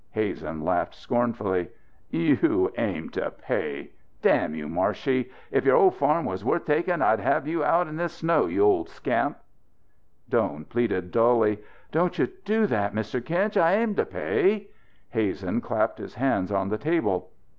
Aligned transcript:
Hazen 0.09 0.65
laughed 0.65 0.95
scornfully. 0.95 1.67
"You 2.09 2.73
aim 2.75 3.09
to 3.11 3.29
pay! 3.29 3.91
Damn 4.23 4.55
you, 4.55 4.67
Marshey, 4.67 5.29
if 5.51 5.63
your 5.63 5.75
old 5.75 5.93
farm 5.93 6.25
was 6.25 6.43
worth 6.43 6.65
taking 6.65 7.03
I'd 7.03 7.19
have 7.19 7.47
you 7.47 7.63
out 7.63 7.87
in 7.87 7.97
this 7.97 8.13
snow, 8.13 8.47
you 8.47 8.63
old 8.63 8.89
scamp!" 8.89 9.37
Doan 10.27 10.65
pleaded 10.65 11.11
dully: 11.11 11.59
"Don't 11.91 12.17
you 12.17 12.29
do 12.43 12.65
that, 12.65 12.95
Mr 12.95 13.23
Kinch! 13.23 13.57
I 13.57 13.75
aim 13.75 13.93
to 13.93 14.05
pay." 14.07 14.69
Hazen 15.11 15.61
clapped 15.61 15.99
his 15.99 16.15
hands 16.15 16.51
on 16.51 16.69
the 16.69 16.79
table. 16.79 17.29